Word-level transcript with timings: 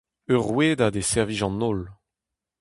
Ur 0.31 0.41
rouedad 0.47 0.95
e 1.01 1.03
servij 1.11 1.41
an 1.47 1.53
holl. 1.63 1.81